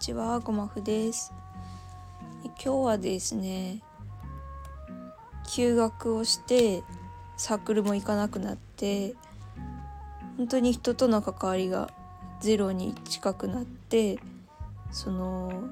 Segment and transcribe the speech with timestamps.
[0.00, 1.30] ちは、ごまふです。
[2.42, 3.82] 今日はですね、
[5.46, 6.82] 休学をして
[7.36, 9.14] サークルも行かなくなって、
[10.38, 11.90] 本当に人との関わりが
[12.40, 14.18] ゼロに近くなって、
[14.90, 15.64] その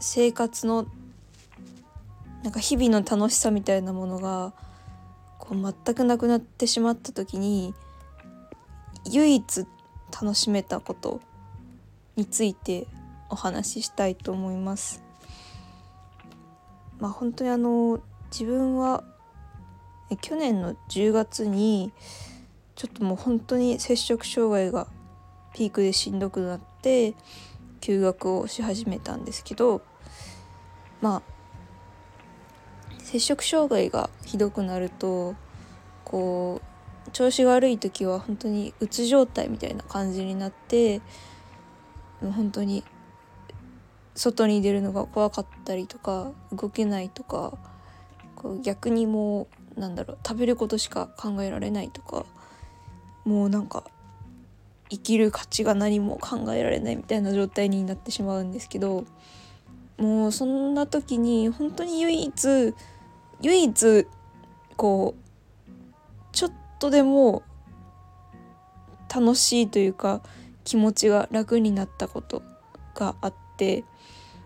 [0.00, 0.86] 生活の
[2.42, 4.52] なんか日々の楽しさみたいなものが
[5.38, 7.76] こう全くなくなってしまった時に
[9.08, 9.66] 唯一
[10.10, 11.20] 楽しめたこと
[12.16, 12.86] について
[13.30, 15.02] お話ししたいと思います。
[16.98, 19.04] まあ本当にあの自分は
[20.20, 21.92] 去年の10月に
[22.74, 24.86] ちょっともう本当に摂食障害が
[25.54, 27.14] ピークでしんどくなって
[27.80, 29.82] 休学をし始めたんですけど
[31.00, 31.22] まあ
[32.98, 35.34] 摂食障害がひどくなると
[36.04, 36.60] こ
[37.06, 41.00] う調子が悪い時は本当にうつ状態みたいな感じになって
[42.30, 42.84] 本当に
[44.14, 47.54] 外に出るのが怖かったりとか動けないとか
[48.36, 52.26] こう逆にもうなんだろう食べることしか考えられないとか
[53.24, 53.84] もうなんか
[54.90, 59.04] 生きる価値が何も考えられないみたいな状態になってしまうんですけど
[59.96, 62.74] もうそんな時に本当に唯一
[63.40, 64.06] 唯一
[64.76, 65.72] こう
[66.32, 67.42] ちょっとでも
[69.14, 70.22] 楽しいというか
[70.64, 72.42] 気持ちが楽になったこと
[72.94, 73.84] があって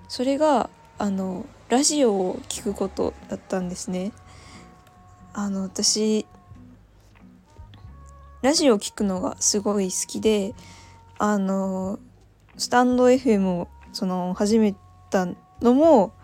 [0.09, 4.13] それがあのラジオを聞くことだったんですね。
[5.33, 6.27] あの私
[8.41, 10.55] ラジオを聞くのがすごい好きで
[11.19, 11.99] あの
[12.57, 14.75] スタンド FM をその始め
[15.11, 15.27] た
[15.61, 16.15] のも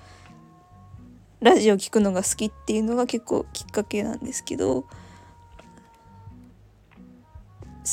[1.41, 4.89] ラジオ聞くのが好きっていうのが結構きっかけなんですけど好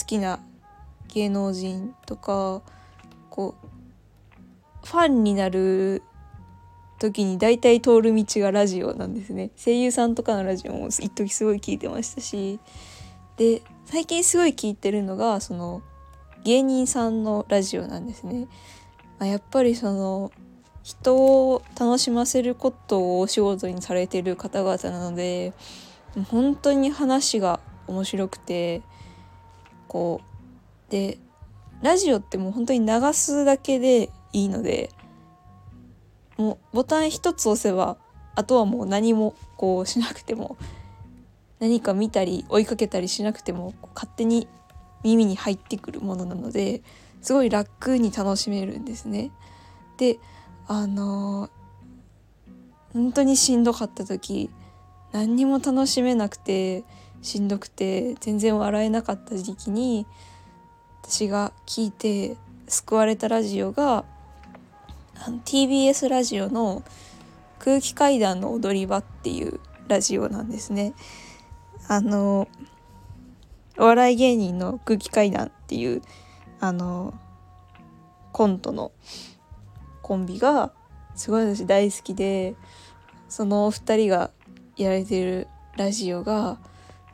[0.05, 0.39] きな
[1.09, 2.61] 芸能人とか
[3.29, 6.03] こうファンになる
[6.99, 12.59] 時に大体通る道がラジオなんですね声優さんとかのラジオも一時すごい聞いてましたし
[13.37, 15.81] で最近すごい聞いてるのがその
[16.43, 18.47] 芸人さんのラジオなんですね。
[19.17, 20.31] まあ、やっぱりその
[20.83, 25.53] 人を楽しませることをお仕事にされてる方々なので
[26.29, 28.81] 本当に話が面白くて
[29.87, 30.38] こう
[30.89, 31.17] で
[31.81, 34.89] ラジオってもう本当に流すだけでいいので
[36.37, 37.97] もうボタン一つ押せば
[38.35, 40.57] あとはもう何もこうしなくても
[41.59, 44.47] 何か見たり追いかけたりしなくても勝手に
[45.03, 46.81] 耳に入ってくるものなので
[47.21, 49.31] すごい楽に楽しめるんですね。
[49.97, 50.19] で
[50.67, 51.49] あのー、
[52.93, 54.49] 本当にしんどかった時
[55.11, 56.83] 何にも楽しめなくて
[57.21, 60.05] しんどくて全然笑えなかった時期に
[61.03, 62.37] 私が聞いて
[62.67, 64.05] 救われたラジオが
[65.15, 66.83] あの TBS ラジオの
[67.59, 70.93] 「空気階段の踊り場」っていうラジオなんですね。
[71.87, 72.47] あの
[73.77, 76.01] お笑い芸人の空気階段っていう
[76.59, 77.13] あの
[78.31, 78.91] コントの
[80.01, 80.71] コンビが
[81.15, 82.55] すごい私大好きで
[83.27, 84.31] その2人が
[84.77, 86.57] やられてるラジオが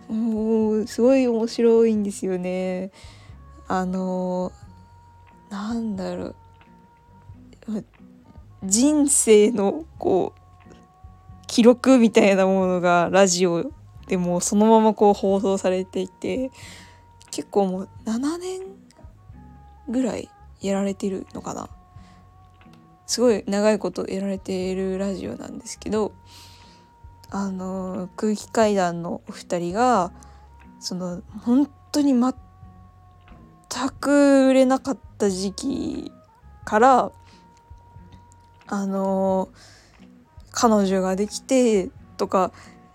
[0.07, 2.91] もうすごい面白いんですよね。
[3.67, 4.51] あの
[5.49, 6.35] なんだろう。
[8.63, 13.71] 人生のこう記録みたいなものがラジオ
[14.07, 16.51] でもそのままこう放送されていて
[17.31, 18.61] 結構もう7年
[19.87, 20.29] ぐらい
[20.61, 21.69] やられてるのかな。
[23.07, 26.11] すごい長いことやられているラジオなんですけど
[27.29, 30.11] あの空気階段のお二人が
[30.79, 32.33] その本当に全
[33.90, 36.12] く売れなかった時期
[36.63, 37.12] から
[38.68, 39.50] あの
[40.52, 42.52] 彼女ができてとか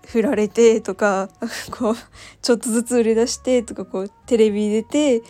[0.07, 1.29] 振られてとか
[1.71, 1.94] こう
[2.43, 5.23] ちょっとずつ売れ出してとかこうテレビ出て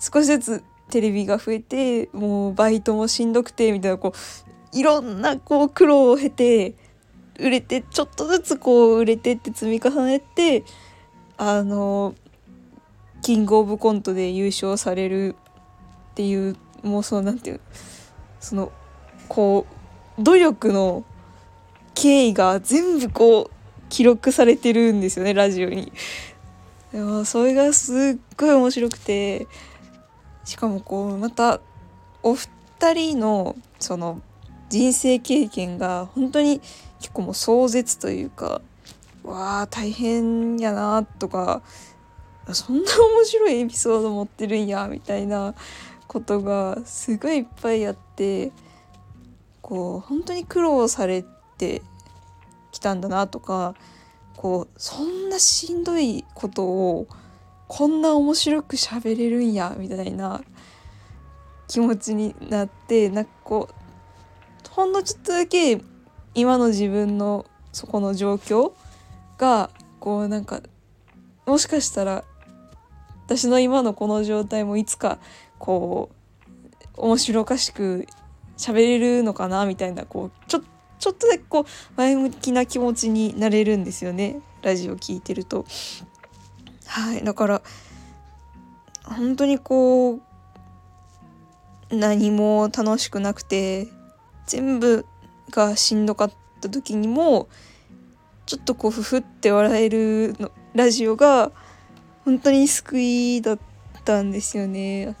[0.00, 6.74] 少しずつテレビが増えてもうバイトもしんどくてみたいなこういろんなこう苦労を経て
[7.38, 10.64] 売れてちょっとずつこう売れてって積み重ねて
[11.36, 12.14] あの
[13.22, 15.36] キングオブコントで優勝される
[16.12, 17.60] っていうもうそのなんていう
[18.40, 18.72] その
[19.28, 19.66] こ
[20.18, 21.04] う努力の
[21.94, 23.50] 経緯が全部こう
[23.88, 25.92] 記録されてるんですよねラジオに。
[26.92, 29.46] でもそれがすっごい面白くて
[30.44, 31.60] しかもこうまた
[32.22, 32.48] お二
[32.94, 34.20] 人のその
[34.68, 36.60] 人生経験が本当に
[36.98, 38.60] 結構もう壮絶というか
[39.22, 41.62] わあ大変やなとか
[42.52, 45.54] そんな面白いエピソード持ってるんやみたいな
[46.06, 48.52] ことがすごいいっぱいあって
[49.62, 51.24] こう本当に苦労され
[51.58, 51.82] て
[52.72, 53.74] きたんだなとか
[54.36, 57.06] こうそんなしんどいことを
[57.68, 60.42] こんな面白く喋れるんやみたいな
[61.68, 65.80] 気持ちになってなんかこうほんのちょっとだけ
[66.34, 68.72] 今の自分のそこの状況
[69.38, 69.70] が
[70.00, 70.60] こうなんか
[71.46, 72.24] もしかしたら
[73.30, 75.20] 私の今のこの状態もいつか
[75.60, 76.10] こ
[76.96, 78.08] う面白おかしく
[78.58, 80.62] 喋れるのかなみたいなこうちょ
[80.98, 81.64] ちょっとだけこう
[81.96, 85.64] 前向きな気持ちになれるんですよねラジオ聞いてると。
[86.86, 87.62] はいだから
[89.04, 90.20] 本当にこう
[91.92, 93.86] 何も楽しくなくて
[94.46, 95.06] 全部
[95.52, 97.48] がしんどかった時にも
[98.46, 101.52] ちょっとこうふふって笑えるのラジオが
[102.30, 103.58] 本当に救いだっ
[104.04, 105.16] たんですよね。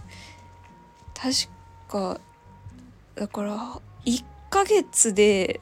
[1.12, 1.50] 確
[1.88, 2.20] か
[3.16, 5.60] だから1ヶ月で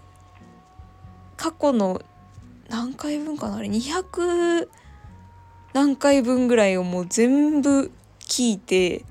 [1.39, 2.03] 過去の
[2.69, 4.69] 何回分かなあれ？200
[5.73, 7.91] 何回分ぐらいをもう全部
[8.21, 9.07] 聞いて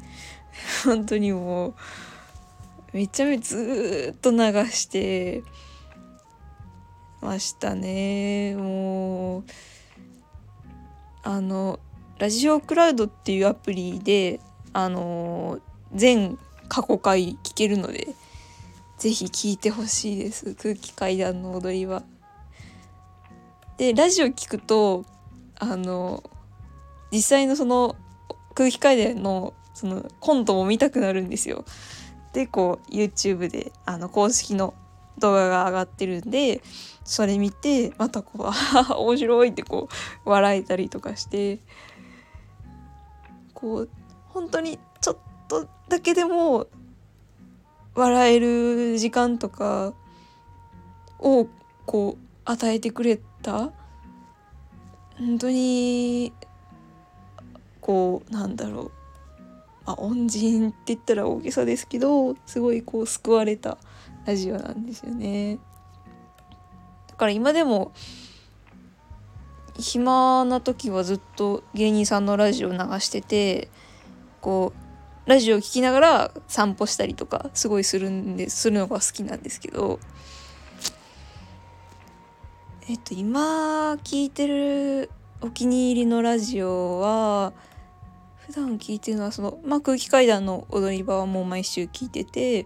[0.86, 1.74] 本当にもう
[2.94, 4.38] めちゃめちゃずっと流
[4.70, 5.42] して
[7.20, 9.44] ましたねもう
[11.24, 11.80] あの
[12.20, 14.40] ラジオクラウドっていうアプリで
[14.74, 15.60] あの
[15.94, 16.38] 全
[16.68, 18.08] 過去回聞けるので
[18.98, 22.04] ぜひ聞いてほしいです空気階段の踊りは。
[23.78, 25.06] でラジオ聞くと
[25.60, 26.24] あの
[27.12, 27.96] 実際のその
[28.56, 31.66] 空気階段のそのコントも見たくなるんですよ。
[32.34, 34.74] でこう YouTube であの公式の
[35.20, 36.62] 動画が上がってるんで
[37.04, 38.52] それ見てまたこう
[38.98, 39.88] 「面白い」ってこ
[40.26, 41.60] う笑えたりとかして
[43.58, 43.90] こう
[44.30, 45.18] 本当にちょっ
[45.48, 46.68] とだけでも
[47.96, 49.94] 笑える時間とか
[51.20, 51.48] を
[51.88, 53.72] こう与えてくれた
[55.18, 56.32] 本当に
[57.82, 58.92] こうなんだろう
[59.88, 63.78] まあ、恩人って言ったら大げさですけどすごいこう救われた
[64.26, 65.60] ラジオなんですよね。
[67.08, 67.94] だから今でも
[69.78, 73.70] 暇な時はずっと芸人さんのラジオ流してて
[74.42, 80.00] こうラジオ聴きながら散歩したりとかすごいするんでするのが好きなんですけど
[82.90, 87.54] えっと今聞いてるお気に入りのラジオは
[88.48, 92.66] 普段聞いてるのはその、まあ、空気階段の踊り場はもう毎週聞いてて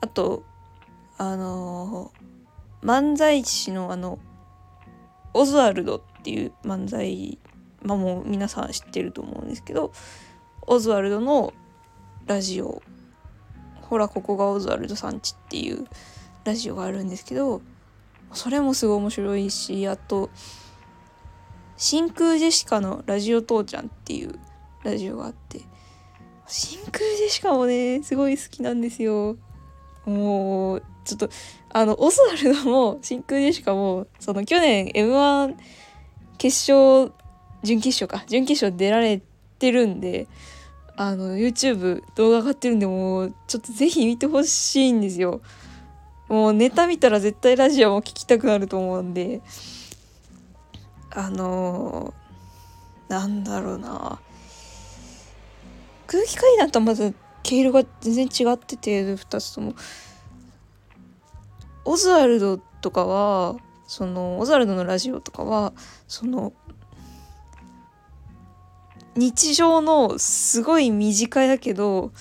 [0.00, 0.42] あと
[1.18, 2.12] あの
[2.82, 4.18] 漫才師のあの
[5.34, 7.38] オズワルドっていう漫才
[7.82, 9.92] まあもう皆さん知ってると思うんですけど
[10.66, 11.52] オズワルドの
[12.26, 12.82] ラジオ
[13.82, 15.86] ほらここがオズワルドさんちっていう
[16.44, 17.62] ラジオがあるんですけど
[18.32, 20.30] それもすごい面白いしあと
[21.76, 24.38] 真空ジェシカのラジオ父ちゃんっていう
[24.84, 25.60] ラジオがあって
[26.46, 29.36] 真空ジェシカもねすごい好きなんですよ。
[30.06, 31.28] もうちょっと
[31.70, 35.56] あのオスワルドも真空ジェシカもその去年 m 1
[36.38, 37.12] 決勝
[37.62, 38.24] 準決勝か。
[38.28, 39.20] 準決勝出られ
[39.58, 40.28] てるんで
[40.96, 45.40] あの YouTube 動画上がってるんでもうちょっとぜひ見てほしいんですよ。
[46.28, 49.40] もうネタ見たら絶対ラジオも聞きたくなると思うんで。
[51.10, 54.18] あのー、なんだろうな。
[56.06, 59.74] 空気階段とまず毛色が全然違ってて2つとも。
[61.84, 63.56] オズワルドとかは
[63.88, 65.72] そのオズワルドのラジオとかは
[66.06, 66.52] その
[69.16, 72.12] 日常のすごい身近だけど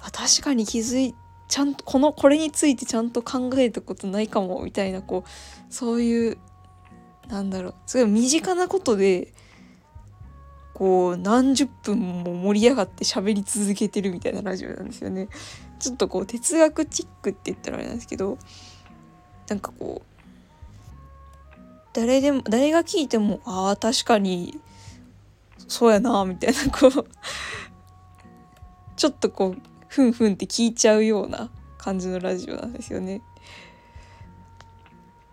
[0.00, 1.14] あ確かに気づい
[1.48, 6.38] ちゃんとこのこれについてちゃんと考えたことないかもみたいなこうそういう
[7.28, 9.32] なんだろうすごい身近なことで
[10.74, 15.28] こう何十分も盛り上がって喋り続けてるみたいなラジオなんですよね。
[15.80, 18.36] ちょっとこう哲学チックって言ったらあれなんですけど
[19.48, 20.15] なんかこう
[21.96, 24.60] 誰でも誰が聞いてもああ確かに
[25.66, 27.06] そうやなみたいなこう
[28.96, 31.48] ちょっとこうふんふんって聞いちゃうような
[31.78, 33.22] 感じのラジオなんですよね。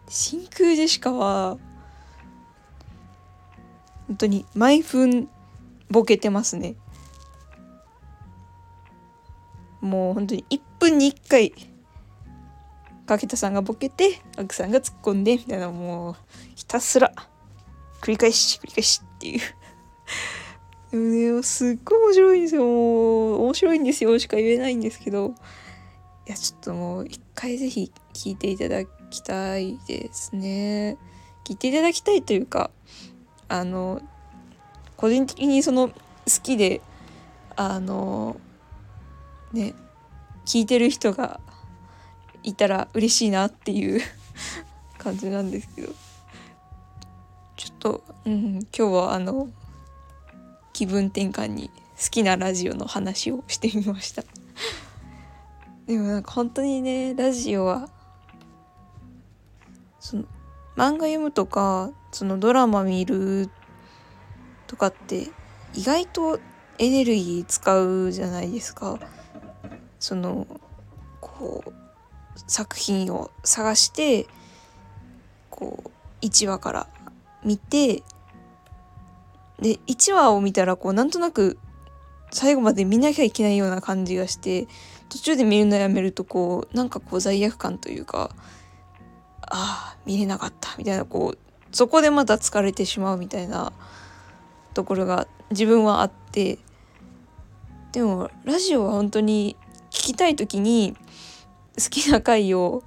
[0.08, 1.58] 真空ジェシカは
[4.08, 5.28] 本当に毎分
[5.90, 6.76] ボケてますね
[9.82, 11.54] もう本当に1分に1回
[13.06, 16.16] 掛田さんがボケてアクさんが突っ込んでみたいなもう
[16.64, 17.12] ひたすら
[18.02, 19.42] 繰り返し繰り返しっていう。
[20.92, 22.64] でもねすっごい面白いんですよ。
[22.64, 24.18] もう面白いんですよ。
[24.18, 25.36] しか言えないんですけど。
[26.26, 30.98] いやちょっともう一回是非聞いていただきたいですね。
[31.44, 32.72] 聞いていただきたいというか
[33.50, 34.02] あの
[34.96, 35.96] 個人的にその好
[36.42, 36.80] きで
[37.58, 38.38] あの
[39.52, 39.74] ね
[40.46, 41.42] 聞いてる人が
[42.42, 44.02] いたら嬉しいなっていう
[44.98, 45.94] 感じなんですけど。
[47.84, 49.50] と、うん、今日はあの
[50.72, 51.70] 気分転換に
[52.02, 54.24] 好きなラジオの話をしてみました
[55.86, 57.90] でもなんか本当にねラジオは
[60.00, 60.24] その
[60.78, 63.50] 漫画読むとかそのドラマ見る
[64.68, 65.28] とかって
[65.74, 66.40] 意外と
[66.78, 68.98] エネルギー使うじゃないですか。
[70.00, 70.48] その
[71.22, 71.72] こう
[72.48, 74.28] 作品を探して
[75.50, 76.88] こう1話から
[77.44, 78.04] 見て
[79.60, 81.58] で1話を見たらこうなんとなく
[82.32, 84.68] 最後まで見なきゃいけないような感じがして
[85.10, 88.32] 途中で見るのやめるとこうなんかこう罪悪感というか
[89.42, 91.38] ああ見れなかったみたいなこう
[91.72, 93.72] そこでまた疲れてしまうみたいな
[94.74, 96.58] ところが自分はあって
[97.92, 99.56] でもラジオは本当に
[99.92, 100.96] 聞きたい時に
[101.78, 102.84] 好きな回を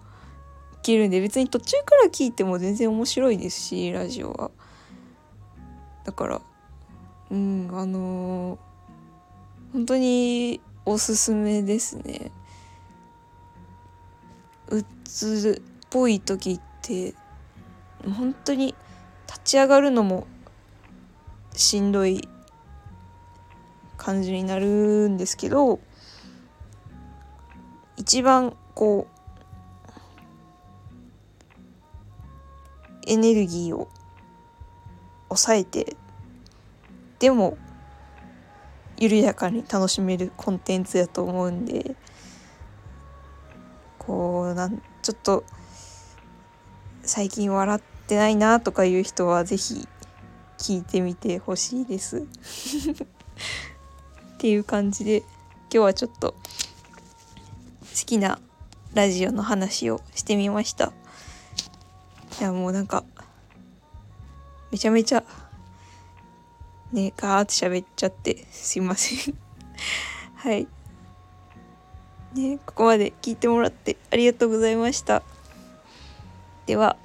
[0.82, 4.50] けるんで別に途中から聞いても全然面白いですしラジオは。
[6.04, 6.40] だから
[7.30, 8.58] うんあのー、
[9.72, 12.30] 本当におすすめですね。
[14.68, 17.14] うつっぽい時って
[18.04, 18.74] 本当に
[19.26, 20.26] 立ち上がるのも
[21.52, 22.28] しんどい
[23.96, 25.80] 感じになるんですけど
[27.96, 29.08] 一番こ
[33.06, 33.88] エネルギーを
[35.28, 35.96] 抑えて
[37.18, 37.56] でも
[38.98, 41.96] 緩やかに楽しめるコンテンツやと思うんで
[43.98, 45.44] こうなんちょっと
[47.02, 49.88] 最近笑ってないなとかいう人は是非
[50.58, 52.26] 聞いてみてほしいです。
[54.34, 55.28] っていう感じで今
[55.70, 56.36] 日はちょっと好
[58.06, 58.38] きな
[58.94, 60.92] ラジオの話をしてみました。
[62.38, 63.04] いやもうなんか
[64.70, 65.24] めちゃめちゃ
[66.92, 69.34] ねガーって喋っちゃってすいません。
[70.36, 70.68] はい。
[72.34, 75.22] ねここまで聞いてもらってありがとうございました。
[76.66, 76.96] では。